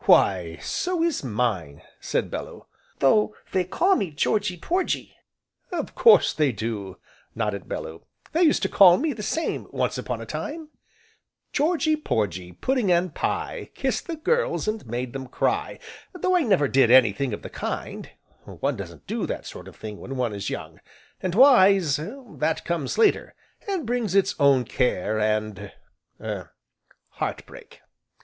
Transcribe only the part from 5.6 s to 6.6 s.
"Of course they